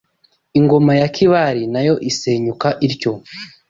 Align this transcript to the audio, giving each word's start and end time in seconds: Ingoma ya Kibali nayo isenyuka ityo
Ingoma 0.59 0.91
ya 1.01 1.07
Kibali 1.15 1.63
nayo 1.73 1.95
isenyuka 2.09 2.67
ityo 2.87 3.11